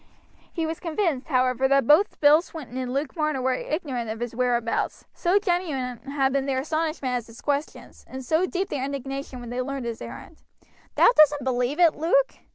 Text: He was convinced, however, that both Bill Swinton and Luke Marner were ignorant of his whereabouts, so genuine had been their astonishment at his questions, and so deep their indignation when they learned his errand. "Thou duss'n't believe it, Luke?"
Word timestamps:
He 0.51 0.65
was 0.65 0.79
convinced, 0.79 1.27
however, 1.27 1.67
that 1.67 1.85
both 1.85 2.19
Bill 2.19 2.41
Swinton 2.41 2.75
and 2.75 2.91
Luke 2.91 3.15
Marner 3.15 3.39
were 3.39 3.53
ignorant 3.53 4.09
of 4.09 4.19
his 4.19 4.33
whereabouts, 4.33 5.05
so 5.13 5.37
genuine 5.37 5.99
had 6.09 6.33
been 6.33 6.47
their 6.47 6.61
astonishment 6.61 7.13
at 7.13 7.27
his 7.27 7.39
questions, 7.39 8.03
and 8.09 8.25
so 8.25 8.47
deep 8.47 8.69
their 8.69 8.83
indignation 8.83 9.39
when 9.41 9.51
they 9.51 9.61
learned 9.61 9.85
his 9.85 10.01
errand. 10.01 10.37
"Thou 10.95 11.05
duss'n't 11.15 11.43
believe 11.43 11.79
it, 11.79 11.93
Luke?" 11.93 12.33